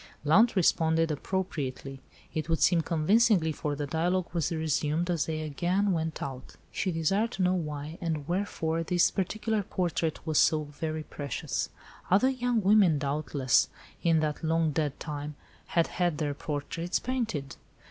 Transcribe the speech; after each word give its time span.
Blount 0.25 0.55
responded 0.55 1.11
appropriately; 1.11 1.99
it 2.33 2.49
would 2.49 2.59
seem 2.59 2.81
convincingly, 2.81 3.51
for 3.51 3.75
the 3.75 3.85
dialogue 3.85 4.29
was 4.33 4.51
resumed 4.51 5.11
as 5.11 5.27
they 5.27 5.41
again 5.41 5.91
went 5.91 6.23
out. 6.23 6.55
She 6.71 6.91
desired 6.91 7.29
to 7.33 7.43
know 7.43 7.53
why, 7.53 7.99
and 8.01 8.27
wherefore, 8.27 8.81
this 8.81 9.11
particular 9.11 9.61
portrait 9.61 10.25
was 10.25 10.39
so 10.39 10.63
very 10.63 11.03
precious. 11.03 11.69
Other 12.09 12.29
young 12.29 12.61
women, 12.63 12.97
doubtless, 12.97 13.69
in 14.01 14.21
that 14.21 14.43
long 14.43 14.71
dead 14.71 14.99
time, 14.99 15.35
had 15.67 15.85
had 15.85 16.17
their 16.17 16.33
portraits 16.33 16.97
painted. 16.97 17.55